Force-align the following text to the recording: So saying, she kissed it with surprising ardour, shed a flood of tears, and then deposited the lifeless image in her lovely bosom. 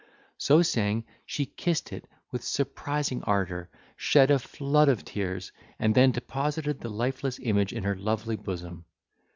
So 0.39 0.63
saying, 0.63 1.03
she 1.27 1.45
kissed 1.45 1.93
it 1.93 2.07
with 2.31 2.43
surprising 2.43 3.21
ardour, 3.25 3.69
shed 3.95 4.31
a 4.31 4.39
flood 4.39 4.89
of 4.89 5.05
tears, 5.05 5.51
and 5.77 5.93
then 5.93 6.09
deposited 6.11 6.79
the 6.79 6.89
lifeless 6.89 7.37
image 7.37 7.71
in 7.71 7.83
her 7.83 7.95
lovely 7.95 8.35
bosom. 8.35 8.85